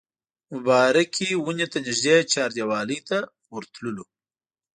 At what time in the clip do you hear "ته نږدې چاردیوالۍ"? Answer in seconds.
1.71-2.99